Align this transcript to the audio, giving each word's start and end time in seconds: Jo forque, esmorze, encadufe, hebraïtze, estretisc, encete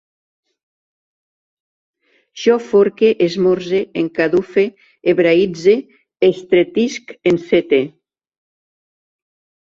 Jo 2.43 2.55
forque, 2.69 3.11
esmorze, 3.25 3.81
encadufe, 4.01 4.63
hebraïtze, 5.11 5.75
estretisc, 6.29 7.13
encete 7.33 7.81